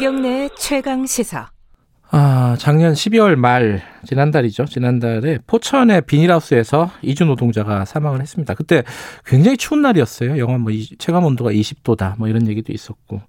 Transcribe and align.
김경래 0.00 0.48
최강 0.56 1.04
시사. 1.04 1.50
아, 2.10 2.56
작년 2.58 2.94
12월 2.94 3.34
말, 3.34 3.82
지난달이죠. 4.06 4.64
지난달에 4.64 5.40
포천의 5.46 6.04
비닐하우스에서 6.06 6.90
이주 7.02 7.26
노동자가 7.26 7.84
사망을 7.84 8.22
했습니다. 8.22 8.54
그때 8.54 8.82
굉장히 9.26 9.58
추운 9.58 9.82
날이었어요. 9.82 10.38
영하 10.38 10.56
뭐 10.56 10.72
체감 10.96 11.26
온도가 11.26 11.52
20도다. 11.52 12.14
뭐 12.16 12.28
이런 12.28 12.48
얘기도 12.48 12.72
있었고. 12.72 13.20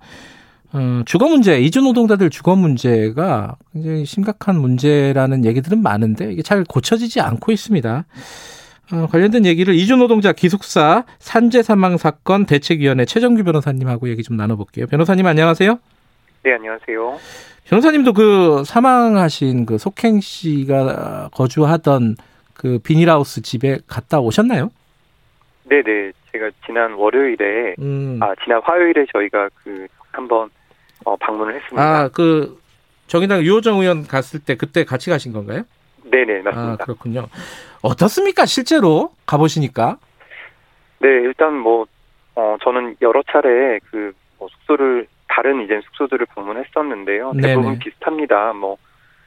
어, 0.71 1.01
주거 1.05 1.27
문제, 1.27 1.59
이주 1.59 1.81
노동자들 1.81 2.29
주거 2.29 2.55
문제가 2.55 3.57
굉장히 3.73 4.05
심각한 4.05 4.57
문제라는 4.57 5.43
얘기들은 5.43 5.83
많은데 5.83 6.31
이게 6.31 6.41
잘 6.41 6.63
고쳐지지 6.63 7.19
않고 7.19 7.51
있습니다. 7.51 8.05
어, 8.93 9.07
관련된 9.11 9.45
얘기를 9.45 9.75
이주 9.75 9.97
노동자 9.97 10.31
기숙사 10.31 11.03
산재 11.19 11.63
사망 11.63 11.97
사건 11.97 12.45
대책위원회 12.45 13.03
최정규 13.03 13.43
변호사님하고 13.43 14.07
얘기 14.07 14.23
좀 14.23 14.37
나눠볼게요. 14.37 14.87
변호사님 14.87 15.25
안녕하세요. 15.25 15.77
네, 16.43 16.53
안녕하세요. 16.53 17.19
변호사님도 17.65 18.13
그 18.13 18.63
사망하신 18.65 19.65
그 19.65 19.77
속행 19.77 20.19
씨가 20.21 21.29
거주하던 21.33 22.15
그 22.53 22.79
비닐하우스 22.79 23.41
집에 23.41 23.79
갔다 23.87 24.19
오셨나요? 24.19 24.71
네, 25.65 25.81
네. 25.83 26.11
제가 26.31 26.49
지난 26.65 26.93
월요일에 26.93 27.75
음. 27.79 28.19
아 28.21 28.33
지난 28.43 28.61
화요일에 28.63 29.05
저희가 29.13 29.49
그 29.63 29.85
한번 30.11 30.49
어, 31.05 31.15
방문을 31.17 31.55
했습니다. 31.55 31.81
아, 31.83 32.09
그 32.09 32.59
정의당 33.07 33.41
유호정 33.43 33.79
의원 33.79 34.07
갔을 34.07 34.39
때 34.39 34.55
그때 34.55 34.83
같이 34.83 35.09
가신 35.09 35.33
건가요? 35.33 35.63
네, 36.05 36.23
네, 36.25 36.41
맞습니다. 36.41 36.73
아, 36.73 36.75
그렇군요. 36.77 37.27
어떻습니까? 37.81 38.45
실제로 38.45 39.11
가 39.25 39.37
보시니까? 39.37 39.97
네, 40.99 41.07
일단 41.09 41.55
뭐 41.57 41.85
어, 42.35 42.55
저는 42.63 42.95
여러 43.01 43.21
차례 43.31 43.79
그 43.91 44.13
뭐 44.41 44.49
숙소를 44.49 45.07
다른 45.31 45.61
이제 45.61 45.79
숙소들을 45.85 46.25
방문했었는데요. 46.35 47.31
대부분 47.41 47.73
네네. 47.73 47.79
비슷합니다. 47.79 48.51
뭐 48.51 48.77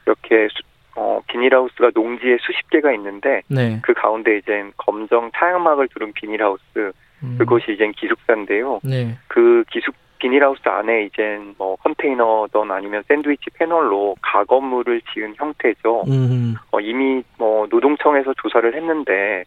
이렇게 0.05 0.49
수, 0.49 0.63
어, 0.97 1.21
비닐하우스가 1.27 1.93
농지에 1.95 2.37
수십 2.41 2.69
개가 2.69 2.93
있는데 2.93 3.41
네. 3.49 3.81
그 3.83 3.95
가운데 3.95 4.37
이제 4.37 4.71
검정 4.77 5.31
타양막을 5.31 5.89
두른 5.89 6.13
비닐하우스 6.13 6.93
음. 7.23 7.37
그것이 7.39 7.73
이제 7.73 7.91
기숙사인데요. 7.97 8.81
네. 8.85 9.17
그 9.29 9.65
기숙 9.71 9.95
비닐하우스 10.19 10.61
안에 10.65 11.05
이제 11.05 11.41
뭐 11.57 11.77
컨테이너든 11.77 12.71
아니면 12.71 13.03
샌드위치 13.09 13.51
패널로 13.55 14.17
가건물을 14.21 15.01
지은 15.13 15.35
형태죠. 15.37 16.05
음. 16.07 16.55
어, 16.71 16.81
이미 16.81 17.23
뭐 17.39 17.67
노동청에서 17.71 18.35
조사를 18.35 18.75
했는데 18.75 19.45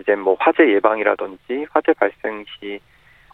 이제 0.00 0.14
뭐 0.14 0.36
화재 0.38 0.68
예방이라든지 0.72 1.66
화재 1.70 1.92
발생 1.94 2.44
시 2.44 2.78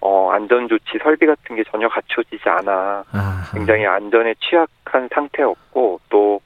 어, 0.02 0.30
안전 0.32 0.68
조치 0.68 0.98
설비 1.00 1.26
같은 1.26 1.54
게 1.54 1.62
전혀 1.70 1.88
갖춰지지 1.88 2.42
않아 2.48 3.04
아하. 3.12 3.56
굉장히 3.56 3.86
안전에 3.86 4.34
취약한 4.40 5.08
상태였고 5.14 6.00
또 6.10 6.40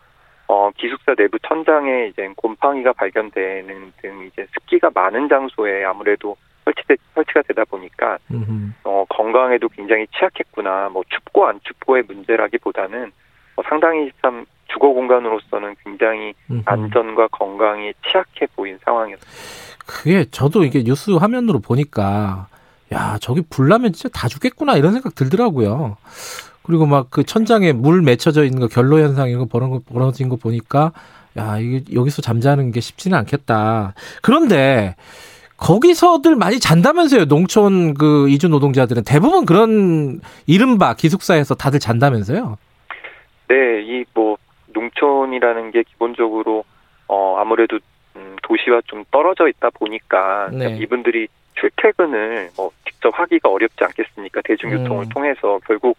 어, 0.46 0.70
기숙사 0.76 1.14
내부 1.14 1.38
천장에 1.38 2.08
이제 2.08 2.28
곰팡이가 2.36 2.92
발견되는 2.92 3.92
등 4.02 4.26
이제 4.26 4.46
습기가 4.52 4.90
많은 4.94 5.28
장소에 5.28 5.84
아무래도 5.84 6.36
설치돼, 6.66 6.96
설치가 7.14 7.42
되다 7.42 7.64
보니까 7.64 8.18
어, 8.84 9.04
건강에도 9.08 9.68
굉장히 9.70 10.06
취약했구나. 10.16 10.91
뭐 10.92 11.02
춥고 11.08 11.46
안 11.46 11.58
춥고의 11.64 12.04
문제라기보다는 12.06 13.10
어, 13.56 13.62
상당히 13.68 14.10
참 14.20 14.44
주거 14.66 14.88
공간으로서는 14.88 15.74
굉장히 15.82 16.34
음흠. 16.50 16.62
안전과 16.66 17.28
건강이 17.28 17.94
취약해 18.06 18.46
보인 18.54 18.78
상황이었습니다. 18.84 19.86
그게 19.86 20.24
저도 20.30 20.64
이게 20.64 20.82
뉴스 20.84 21.12
화면으로 21.12 21.60
보니까 21.60 22.48
야, 22.92 23.18
저기 23.20 23.42
불나면 23.48 23.92
진짜 23.92 24.08
다 24.16 24.28
죽겠구나 24.28 24.76
이런 24.76 24.92
생각 24.92 25.14
들더라고요. 25.14 25.96
그리고 26.62 26.86
막 26.86 27.08
그 27.10 27.24
천장에 27.24 27.72
물 27.72 28.02
맺혀져 28.02 28.44
있는 28.44 28.60
거 28.60 28.66
결로 28.69 28.98
현상 28.98 29.28
이런 29.28 29.47
거 29.48 29.80
벌어진 29.88 30.28
거 30.28 30.36
보니까 30.36 30.92
야, 31.36 31.58
이게 31.58 31.82
여기서 31.94 32.22
잠자는 32.22 32.72
게 32.72 32.80
쉽지는 32.80 33.16
않겠다. 33.19 33.94
그런데 34.22 34.96
거기서들 35.58 36.36
많이 36.36 36.60
잔다면서요. 36.60 37.26
농촌 37.26 37.94
그 37.94 38.28
이주 38.28 38.48
노동자들은 38.48 39.04
대부분 39.04 39.46
그런 39.46 40.20
이른바 40.46 40.94
기숙사에서 40.94 41.54
다들 41.54 41.80
잔다면서요. 41.80 42.58
네, 43.48 43.82
이 43.82 44.04
뭐 44.14 44.36
농촌이라는 44.72 45.70
게 45.70 45.82
기본적으로 45.84 46.64
어 47.08 47.36
아무래도 47.38 47.78
음, 48.16 48.36
도시와 48.42 48.80
좀 48.86 49.04
떨어져 49.10 49.48
있다 49.48 49.70
보니까 49.70 50.48
네. 50.52 50.76
이분들이 50.80 51.28
출퇴근을 51.54 52.50
뭐 52.56 52.70
직접 53.06 53.11
하기가 53.12 53.49
어렵지 53.49 53.84
않겠습니까? 53.84 54.41
대중교통을 54.44 55.05
음. 55.05 55.09
통해서 55.09 55.61
결국 55.67 55.97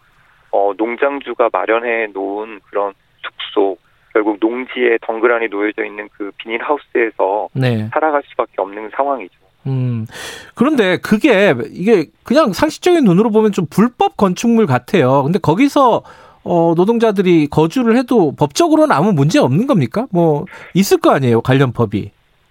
어, 0.50 0.72
농장주가 0.76 1.48
마련해 1.52 2.08
놓은 2.12 2.60
그런 2.68 2.92
숙소, 3.22 3.76
결국 4.12 4.38
농지에 4.40 4.98
덩그러니 5.02 5.48
놓여져 5.48 5.84
있는 5.84 6.08
그 6.12 6.30
비닐하우스에서 6.38 7.48
네. 7.54 7.88
살아갈 7.92 8.22
수밖에 8.28 8.54
없는 8.58 8.90
상황이죠. 8.94 9.34
음. 9.66 10.06
그런데 10.54 10.98
그게 10.98 11.54
이게 11.70 12.06
그냥 12.24 12.52
상식적인 12.52 13.04
눈으로 13.04 13.30
보면 13.30 13.52
좀 13.52 13.66
불법 13.68 14.16
건축물 14.16 14.66
같아요. 14.66 15.22
근데 15.22 15.38
거기서 15.38 16.02
어, 16.44 16.74
노동자들이 16.76 17.48
거주를 17.48 17.96
해도 17.96 18.34
법적으로는 18.36 18.92
아무 18.92 19.12
문제 19.12 19.38
없는 19.38 19.66
겁니까? 19.66 20.06
뭐 20.10 20.46
있을 20.74 20.98
거 20.98 21.10
아니에요 21.10 21.42
관련 21.42 21.72
법이. 21.72 22.10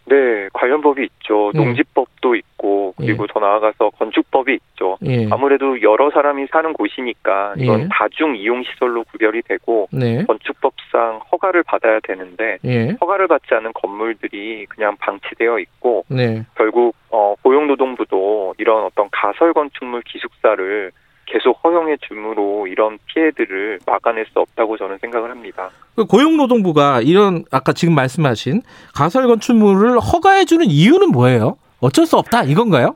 네, 0.09 0.47
관련 0.53 0.81
법이 0.81 1.03
있죠. 1.03 1.51
예. 1.53 1.57
농지법도 1.57 2.35
있고 2.35 2.93
그리고 2.97 3.23
예. 3.23 3.27
더 3.33 3.39
나아가서 3.41 3.89
건축법이 3.91 4.53
있죠. 4.53 4.97
예. 5.05 5.27
아무래도 5.29 5.81
여러 5.81 6.09
사람이 6.09 6.47
사는 6.51 6.71
곳이니까 6.73 7.55
이건 7.57 7.81
예. 7.81 7.87
다중 7.91 8.35
이용 8.37 8.63
시설로 8.63 9.03
구별이 9.03 9.41
되고 9.41 9.89
네. 9.91 10.23
건축법상 10.23 11.21
허가를 11.31 11.63
받아야 11.63 11.99
되는데 12.01 12.57
예. 12.63 12.95
허가를 13.01 13.27
받지 13.27 13.53
않은 13.53 13.73
건물들이 13.73 14.65
그냥 14.69 14.95
방치되어 14.97 15.59
있고 15.59 16.05
네. 16.07 16.43
결국 16.55 16.95
어, 17.09 17.35
고용노동부도 17.43 18.55
이런 18.57 18.85
어떤 18.85 19.09
가설 19.11 19.53
건축물 19.53 20.01
기숙사를 20.03 20.91
계속 21.27 21.59
허용해 21.63 21.97
줌으로 22.07 22.67
이런 22.67 22.97
피해들을 23.05 23.79
막아낼 23.85 24.25
수 24.33 24.39
없다고 24.39 24.77
저는 24.77 24.97
생각을 24.99 25.29
합니다. 25.29 25.69
그 25.95 26.05
고용노동부가 26.05 27.01
이런 27.01 27.43
아까 27.51 27.73
지금 27.73 27.93
말씀하신 27.95 28.61
가설 28.95 29.27
건축물을 29.27 29.99
허가해 29.99 30.45
주는 30.45 30.65
이유는 30.65 31.09
뭐예요? 31.11 31.57
어쩔 31.79 32.05
수 32.05 32.17
없다 32.17 32.43
이건가요? 32.43 32.95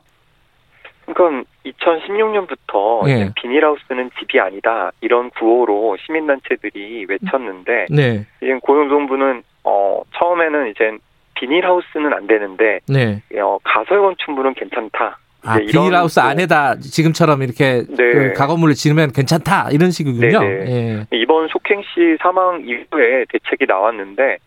그러니까 1.06 1.48
2016년부터 1.66 3.08
예. 3.08 3.30
비닐하우스는 3.36 4.10
집이 4.18 4.40
아니다 4.40 4.90
이런 5.00 5.30
구호로 5.30 5.96
시민단체들이 6.04 7.06
외쳤는데 7.08 7.86
네. 7.90 8.26
이제 8.40 8.58
고용노동부는 8.62 9.42
어 9.64 10.02
처음에는 10.16 10.70
이제 10.70 10.96
비닐하우스는 11.34 12.12
안 12.12 12.26
되는데 12.26 12.80
네. 12.88 13.20
어, 13.40 13.58
가설 13.64 14.00
건축물은 14.00 14.54
괜찮다. 14.54 15.18
아, 15.44 15.58
비닐하우스 15.58 16.20
안에다 16.20 16.76
지금처럼 16.76 17.42
이렇게 17.42 17.84
네. 17.88 17.96
그 17.96 18.32
가건물을 18.34 18.74
지으면 18.74 19.12
괜찮다 19.12 19.70
이런 19.70 19.90
식이군요. 19.90 20.42
예. 20.42 21.06
이번 21.12 21.48
속행 21.48 21.82
씨 21.82 22.16
사망 22.20 22.60
이후에 22.64 23.24
대책이 23.28 23.66
나왔는데 23.66 24.38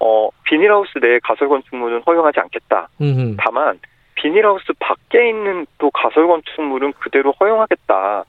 어, 0.00 0.28
비닐하우스 0.44 0.98
내 1.00 1.18
가설 1.22 1.48
건축물은 1.48 2.02
허용하지 2.06 2.40
않겠다. 2.40 2.88
음흠. 3.00 3.36
다만 3.38 3.78
비닐하우스 4.14 4.72
밖에 4.78 5.28
있는 5.30 5.66
또 5.78 5.90
가설 5.90 6.26
건축물은 6.26 6.92
그대로 6.98 7.32
허용하겠다. 7.40 8.24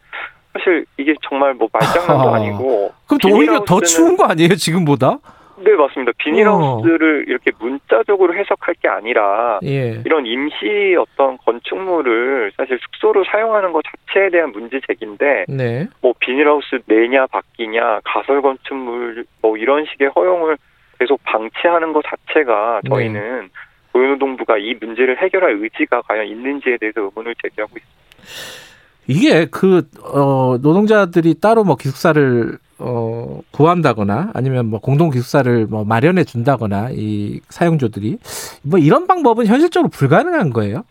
사실 0.53 0.85
이게 0.97 1.15
정말 1.27 1.53
뭐 1.55 1.67
말장난도 1.73 2.29
아, 2.29 2.35
아니고. 2.37 2.93
그럼 3.07 3.33
오히려 3.33 3.63
더 3.65 3.81
추운 3.81 4.15
거 4.15 4.25
아니에요 4.25 4.55
지금보다? 4.55 5.17
네, 5.57 5.71
맞습니다. 5.73 6.11
비닐하우스를 6.17 7.21
어. 7.21 7.23
이렇게 7.27 7.51
문자적으로 7.59 8.33
해석할 8.35 8.75
게 8.81 8.87
아니라 8.87 9.59
예. 9.63 10.01
이런 10.05 10.25
임시 10.25 10.95
어떤 10.97 11.37
건축물을 11.37 12.51
사실 12.57 12.79
숙소로 12.79 13.23
사용하는 13.25 13.71
것 13.71 13.83
자체에 13.83 14.29
대한 14.29 14.51
문제 14.51 14.79
제기인데 14.87 15.45
네. 15.47 15.87
뭐 16.01 16.13
비닐하우스 16.19 16.79
내냐 16.85 17.27
바뀌냐 17.27 18.01
가설 18.03 18.41
건축물 18.41 19.25
뭐 19.41 19.57
이런 19.57 19.85
식의 19.85 20.09
허용을 20.15 20.57
계속 20.99 21.23
방치하는 21.23 21.93
것 21.93 22.03
자체가 22.03 22.81
네. 22.83 22.89
저희는 22.89 23.41
네. 23.41 23.47
고용노동부가 23.91 24.57
이 24.57 24.75
문제를 24.79 25.21
해결할 25.21 25.57
의지가 25.61 26.01
과연 26.01 26.25
있는지에 26.25 26.77
대해서 26.77 27.01
의문을 27.01 27.35
제기하고 27.43 27.73
있습니다. 27.77 28.63
이게 29.07 29.45
그 29.45 29.87
어, 30.01 30.57
노동자들이 30.61 31.39
따로 31.39 31.63
뭐 31.63 31.75
기숙사를 31.75 32.57
어, 32.79 33.39
구한다거나 33.51 34.31
아니면 34.33 34.67
뭐 34.67 34.79
공동 34.79 35.09
기숙사를 35.09 35.65
뭐 35.67 35.83
마련해 35.85 36.23
준다거나 36.23 36.89
이 36.91 37.39
사용자들이 37.49 38.17
뭐 38.63 38.79
이런 38.79 39.07
방법은 39.07 39.45
현실적으로 39.45 39.89
불가능한 39.89 40.51
거예요? 40.51 40.83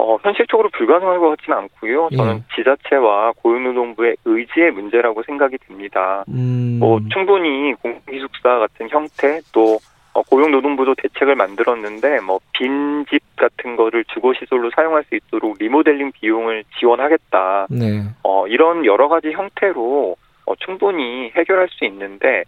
어, 0.00 0.16
현실적으로 0.22 0.68
불가능할 0.70 1.18
것 1.18 1.30
같지는 1.30 1.58
않고요. 1.58 2.08
저는 2.16 2.36
예. 2.36 2.42
지자체와 2.56 3.32
고용노동부의 3.42 4.16
의지의 4.24 4.70
문제라고 4.70 5.22
생각이 5.24 5.58
듭니다. 5.66 6.24
음. 6.28 6.78
뭐 6.80 7.00
충분히 7.12 7.74
공기숙사 7.74 8.58
같은 8.58 8.88
형태 8.90 9.40
또 9.52 9.78
어, 10.14 10.22
고용노동부도 10.22 10.94
대책을 10.96 11.34
만들었는데 11.34 12.20
뭐 12.20 12.38
빈 12.52 12.88
집 13.08 13.20
같은 13.36 13.76
거를 13.76 14.04
주거 14.12 14.32
시설로 14.34 14.70
사용할 14.74 15.04
수 15.04 15.14
있도록 15.14 15.56
리모델링 15.60 16.10
비용을 16.12 16.64
지원하겠다. 16.78 17.68
네. 17.70 18.02
어, 18.24 18.46
이런 18.48 18.84
여러 18.84 19.08
가지 19.08 19.30
형태로 19.30 20.16
어, 20.48 20.54
충분히 20.56 21.30
해결할 21.36 21.68
수 21.70 21.84
있는데 21.84 22.44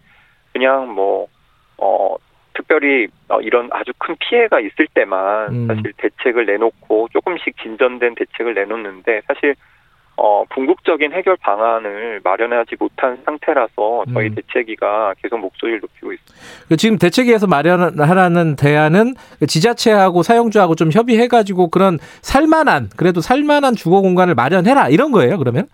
그냥 0.53 0.89
뭐 0.89 1.27
어, 1.77 2.15
특별히 2.53 3.07
어, 3.29 3.39
이런 3.41 3.69
아주 3.71 3.91
큰 3.99 4.15
피해가 4.19 4.59
있을 4.59 4.87
때만 4.93 5.53
음. 5.53 5.67
사실 5.67 5.93
대책을 5.97 6.47
내놓고 6.47 7.09
조금씩 7.13 7.55
진전된 7.61 8.15
대책을 8.15 8.55
내놓는데 8.55 9.21
사실 9.27 9.55
어, 10.17 10.43
궁극적인 10.45 11.13
해결 11.13 11.37
방안을 11.37 12.21
마련하지 12.23 12.75
못한 12.79 13.17
상태라서 13.23 14.05
저희 14.13 14.27
음. 14.27 14.35
대책위가 14.35 15.13
계속 15.21 15.39
목소리를 15.39 15.79
높이고 15.79 16.11
있습니다. 16.11 16.67
그 16.67 16.77
지금 16.77 16.97
대책위에서 16.97 17.47
마련하라는 17.47 18.55
대안은 18.55 19.13
그 19.39 19.45
지자체하고 19.45 20.23
사용주하고 20.23 20.75
좀 20.75 20.91
협의해가지고 20.91 21.69
그런 21.69 21.97
살만한 22.21 22.89
그래도 22.97 23.21
살만한 23.21 23.75
주거 23.75 24.01
공간을 24.01 24.33
마련해라 24.33 24.89
이런 24.89 25.11
거예요. 25.11 25.37
그러면? 25.37 25.67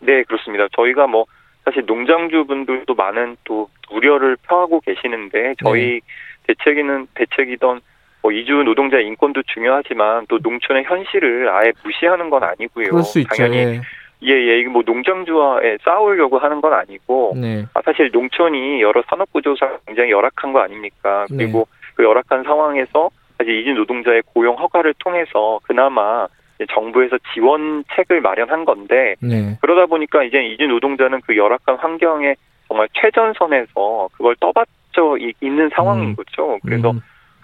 네 0.00 0.22
그렇습니다. 0.24 0.66
저희가 0.74 1.06
뭐 1.06 1.24
사실 1.64 1.84
농장주분들도 1.86 2.94
많은 2.94 3.36
또 3.44 3.68
우려를 3.90 4.36
표하고 4.46 4.80
계시는데 4.80 5.54
저희 5.62 6.00
네. 6.00 6.00
대책위는 6.46 7.06
대책이던 7.14 7.80
뭐 8.22 8.32
이주 8.32 8.52
노동자 8.64 8.98
인권도 8.98 9.42
중요하지만 9.42 10.26
또 10.28 10.38
농촌의 10.42 10.84
현실을 10.84 11.48
아예 11.50 11.72
무시하는 11.82 12.30
건 12.30 12.42
아니고요. 12.42 12.88
그럴 12.88 13.02
수 13.02 13.18
있죠. 13.20 13.28
당연히 13.34 13.56
예. 13.56 13.80
예, 14.22 14.32
예, 14.32 14.58
이게 14.60 14.68
뭐 14.68 14.82
농장주와 14.86 15.60
싸우려고 15.84 16.38
하는 16.38 16.62
건 16.62 16.72
아니고, 16.72 17.34
네. 17.36 17.66
아, 17.74 17.82
사실 17.84 18.10
농촌이 18.10 18.80
여러 18.80 19.02
산업구조상 19.06 19.80
굉장히 19.86 20.12
열악한 20.12 20.54
거 20.54 20.60
아닙니까? 20.60 21.26
네. 21.28 21.36
그리고 21.36 21.68
네. 21.70 21.92
그 21.96 22.04
열악한 22.04 22.44
상황에서 22.44 23.10
사실 23.36 23.60
이주 23.60 23.74
노동자의 23.74 24.22
고용 24.32 24.56
허가를 24.56 24.94
통해서 24.98 25.60
그나마 25.64 26.26
정부에서 26.72 27.18
지원책을 27.32 28.20
마련한 28.20 28.64
건데, 28.64 29.16
네. 29.20 29.58
그러다 29.60 29.86
보니까 29.86 30.22
이제 30.22 30.42
이주 30.44 30.66
노동자는 30.66 31.20
그 31.26 31.36
열악한 31.36 31.76
환경에 31.78 32.34
정말 32.68 32.88
최전선에서 32.94 34.08
그걸 34.12 34.36
떠받쳐 34.40 35.16
있는 35.40 35.68
상황인 35.74 36.10
음. 36.10 36.16
거죠. 36.16 36.58
그래서 36.62 36.90
음. 36.90 37.00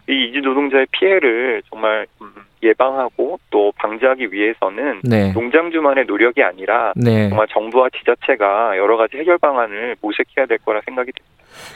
이 0.09 0.29
이주 0.29 0.41
노동자의 0.41 0.87
피해를 0.91 1.63
정말 1.71 2.07
음, 2.21 2.33
예방하고 2.63 3.39
또 3.51 3.73
방지하기 3.77 4.33
위해서는 4.33 5.01
네. 5.05 5.33
농장주만의 5.33 6.05
노력이 6.07 6.43
아니라 6.43 6.93
네. 6.97 7.29
정말 7.29 7.47
정부와 7.49 7.89
지자체가 7.91 8.77
여러 8.77 8.97
가지 8.97 9.17
해결 9.17 9.39
방안을 9.39 9.97
모색해야 10.01 10.47
될 10.47 10.59
거라 10.59 10.81
생각이 10.85 11.13
듭니다. 11.13 11.31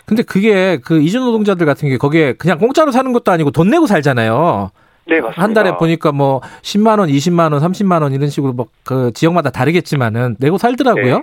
근데 0.07 0.23
그게 0.23 0.79
그 0.85 1.01
이주 1.01 1.19
노동자들 1.21 1.67
같은 1.67 1.89
게 1.89 1.97
거기에 1.97 2.35
그냥 2.35 2.59
공짜로 2.59 2.91
사는 2.91 3.13
것도 3.13 3.31
아니고 3.33 3.51
돈 3.51 3.71
내고 3.71 3.87
살잖아요. 3.87 4.71
네, 5.06 5.21
맞습니다. 5.21 5.43
한 5.43 5.55
달에 5.55 5.77
보니까 5.77 6.12
뭐 6.12 6.41
10만 6.62 6.99
원, 6.99 7.09
20만 7.09 7.53
원, 7.53 7.61
30만 7.61 8.03
원 8.03 8.12
이런 8.12 8.29
식으로 8.29 8.53
뭐그 8.53 9.12
지역마다 9.15 9.51
다르겠지만은 9.51 10.37
내고 10.39 10.59
살더라고요. 10.59 11.17
네. 11.19 11.23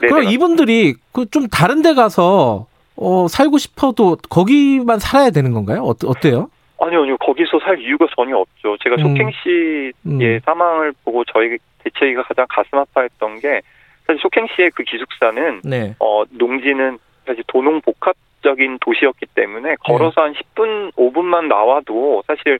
네 0.00 0.08
그럼 0.08 0.24
네, 0.24 0.30
이분들이 0.32 0.94
그 1.12 1.26
좀 1.30 1.46
다른 1.48 1.82
데 1.82 1.94
가서 1.94 2.66
어, 2.96 3.26
살고 3.28 3.58
싶어도 3.58 4.16
거기만 4.28 4.98
살아야 4.98 5.30
되는 5.30 5.52
건가요? 5.52 5.82
어, 5.82 5.94
어때요? 6.06 6.50
아니요, 6.80 7.02
아니요. 7.02 7.16
거기서 7.18 7.58
살 7.60 7.78
이유가 7.80 8.06
전혀 8.16 8.36
없죠. 8.36 8.76
제가 8.82 8.96
음. 8.96 9.02
속행 9.02 9.30
씨의 9.42 9.92
음. 10.06 10.40
사망을 10.44 10.92
보고 11.04 11.24
저희 11.24 11.58
대체위가 11.84 12.22
가장 12.24 12.46
가슴 12.48 12.78
아파했던 12.78 13.40
게 13.40 13.60
사실 14.06 14.20
속행 14.20 14.46
씨의 14.54 14.70
그 14.74 14.82
기숙사는 14.82 15.60
네. 15.64 15.94
어, 15.98 16.24
농지는 16.30 16.98
사실 17.26 17.44
도농 17.46 17.80
복합적인 17.82 18.78
도시였기 18.80 19.26
때문에 19.34 19.76
걸어서 19.84 20.20
네. 20.20 20.20
한 20.22 20.34
10분, 20.34 20.92
5분만 20.94 21.46
나와도 21.46 22.22
사실 22.26 22.58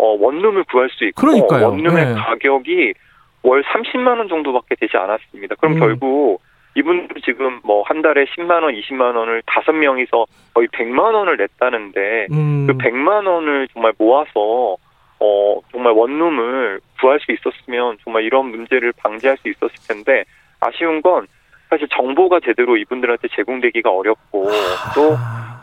어, 0.00 0.16
원룸을 0.18 0.64
구할 0.64 0.88
수 0.90 1.04
있고 1.04 1.20
그러니까요. 1.20 1.68
원룸의 1.68 2.06
네. 2.06 2.14
가격이 2.14 2.94
월 3.42 3.62
30만 3.62 4.18
원 4.18 4.28
정도밖에 4.28 4.74
되지 4.76 4.96
않았습니다. 4.96 5.56
그럼 5.56 5.74
음. 5.74 5.78
결국 5.80 6.40
이분들 6.74 7.20
지금 7.22 7.60
뭐 7.64 7.82
한 7.86 8.00
달에 8.00 8.24
10만 8.26 8.62
원, 8.62 8.74
20만 8.74 9.16
원을 9.16 9.42
다섯 9.46 9.72
명이서 9.72 10.26
거의 10.54 10.68
100만 10.68 11.14
원을 11.14 11.36
냈다는데 11.36 12.28
음. 12.32 12.66
그 12.66 12.74
100만 12.78 13.26
원을 13.26 13.68
정말 13.72 13.92
모아서 13.98 14.76
어 15.18 15.60
정말 15.72 15.92
원룸을 15.92 16.80
구할 17.00 17.18
수 17.20 17.32
있었으면 17.32 17.98
정말 18.04 18.22
이런 18.22 18.46
문제를 18.46 18.92
방지할 18.96 19.36
수 19.38 19.48
있었을 19.48 19.74
텐데 19.88 20.24
아쉬운 20.60 21.02
건 21.02 21.26
사실 21.68 21.88
정보가 21.88 22.40
제대로 22.44 22.76
이분들한테 22.76 23.28
제공되기가 23.36 23.90
어렵고 23.90 24.48
또 24.94 25.16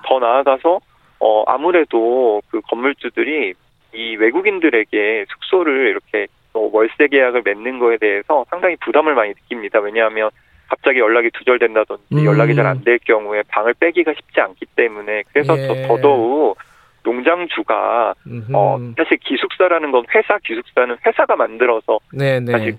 더 0.07 0.19
나아가서 0.19 0.79
어 1.19 1.43
아무래도 1.47 2.41
그 2.49 2.61
건물주들이 2.61 3.53
이 3.97 4.15
외국인들에게 4.15 5.25
숙소를 5.29 5.87
이렇게 5.87 6.27
월세 6.53 7.07
계약을 7.07 7.41
맺는 7.43 7.79
거에 7.79 7.97
대해서 7.97 8.45
상당히 8.49 8.75
부담을 8.77 9.15
많이 9.15 9.29
느낍니다. 9.29 9.79
왜냐하면 9.79 10.29
갑자기 10.69 10.99
연락이 10.99 11.29
두절된다든지 11.31 12.03
음. 12.13 12.25
연락이 12.25 12.53
잘 12.55 12.67
안 12.67 12.83
될 12.83 12.99
경우에 12.99 13.41
방을 13.47 13.73
빼기가 13.79 14.13
쉽지 14.13 14.39
않기 14.41 14.65
때문에 14.75 15.23
그래서 15.33 15.57
예. 15.57 15.87
더더욱 15.87 16.57
농장주가 17.03 18.13
어 18.53 18.77
사실 18.97 19.17
기숙사라는 19.17 19.91
건 19.91 20.03
회사 20.13 20.37
기숙사는 20.39 20.95
회사가 21.05 21.35
만들어서 21.35 21.99
네네. 22.11 22.39
네. 22.41 22.51
사실 22.51 22.77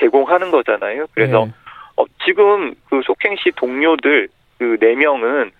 제공하는 0.00 0.50
거잖아요. 0.50 1.06
그래서 1.14 1.44
네. 1.44 1.52
어, 1.96 2.04
지금 2.24 2.74
그 2.88 3.00
속행시 3.04 3.52
동료들 3.56 4.28
그 4.58 4.76
네 4.80 4.94
명은 4.96 5.50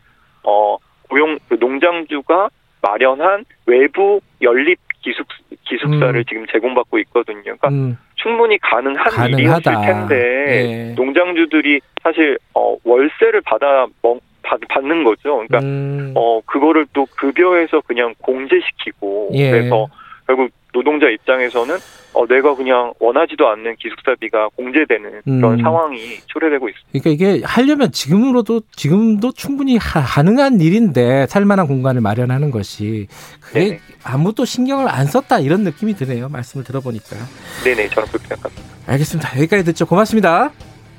어 0.42 0.76
고용 1.08 1.38
그 1.48 1.56
농장주가 1.60 2.48
마련한 2.80 3.44
외부 3.66 4.20
연립 4.42 4.78
기숙 5.02 5.26
기숙사를 5.64 6.16
음. 6.16 6.24
지금 6.28 6.46
제공받고 6.50 6.98
있거든요. 7.00 7.42
그러니까 7.42 7.68
음. 7.68 7.96
충분히 8.16 8.58
가능한 8.58 9.04
가능하다. 9.04 9.38
일이었을 9.38 9.72
텐데 9.86 10.88
예. 10.90 10.94
농장주들이 10.94 11.80
사실 12.02 12.38
어 12.54 12.76
월세를 12.84 13.42
받아 13.42 13.86
먹, 14.02 14.20
받, 14.42 14.58
받는 14.68 15.04
거죠. 15.04 15.44
그러니까 15.46 15.58
음. 15.60 16.12
어 16.16 16.40
그거를 16.46 16.86
또 16.92 17.06
급여에서 17.16 17.80
그냥 17.82 18.14
공제시키고 18.18 19.30
예. 19.34 19.50
그래서 19.50 19.86
결국 20.26 20.50
노동자 20.78 21.08
입장에서는 21.08 21.76
어, 22.14 22.26
내가 22.26 22.54
그냥 22.54 22.92
원하지도 23.00 23.48
않는 23.48 23.76
기숙사비가 23.76 24.48
공제되는 24.56 25.22
그런 25.24 25.58
음. 25.58 25.62
상황이 25.62 25.98
초래되고 26.26 26.68
있습니다. 26.68 26.88
그러니까 26.92 27.10
이게 27.10 27.44
하려면 27.44 27.92
지금으로도 27.92 28.62
지금도 28.74 29.32
충분히 29.32 29.78
가능한 29.78 30.60
일인데 30.60 31.26
살만한 31.26 31.66
공간을 31.66 32.00
마련하는 32.00 32.50
것이 32.50 33.08
그게 33.40 33.60
네네. 33.60 33.80
아무도 34.04 34.44
신경을 34.44 34.88
안 34.88 35.06
썼다 35.06 35.40
이런 35.40 35.62
느낌이 35.64 35.94
드네요. 35.94 36.28
말씀을 36.28 36.64
들어보니까요. 36.64 37.20
네네, 37.64 37.88
저는 37.88 38.08
그렇게 38.08 38.28
생각합니다. 38.28 38.62
알겠습니다. 38.86 39.36
여기까지 39.38 39.64
듣죠. 39.64 39.86
고맙습니다. 39.86 40.50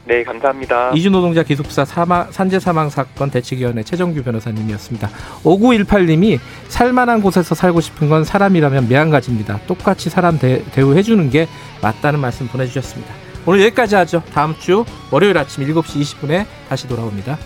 네, 0.09 0.23
감사합니다. 0.23 0.89
이주노동자 0.95 1.43
기숙사 1.43 1.85
사망, 1.85 2.31
산재 2.31 2.59
사망 2.59 2.89
사건 2.89 3.29
대책위원회 3.29 3.83
최정규 3.83 4.23
변호사님이었습니다. 4.23 5.07
5918님이 5.43 6.39
살만한 6.67 7.21
곳에서 7.21 7.53
살고 7.53 7.79
싶은 7.79 8.09
건 8.09 8.23
사람이라면 8.23 8.89
매한가지입니다. 8.89 9.59
똑같이 9.67 10.09
사람 10.09 10.39
대, 10.39 10.63
대우해주는 10.71 11.29
게 11.29 11.47
맞다는 11.83 12.19
말씀 12.19 12.47
보내주셨습니다. 12.47 13.13
오늘 13.45 13.61
여기까지 13.65 13.93
하죠. 13.97 14.23
다음 14.33 14.55
주 14.57 14.83
월요일 15.11 15.37
아침 15.37 15.63
7시 15.63 16.01
20분에 16.01 16.47
다시 16.67 16.87
돌아옵니다. 16.87 17.37